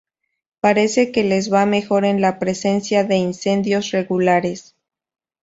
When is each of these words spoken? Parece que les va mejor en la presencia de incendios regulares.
Parece 0.61 1.11
que 1.11 1.23
les 1.23 1.53
va 1.53 1.67
mejor 1.67 2.05
en 2.05 2.21
la 2.21 2.39
presencia 2.39 3.03
de 3.03 3.17
incendios 3.17 3.91
regulares. 3.91 4.75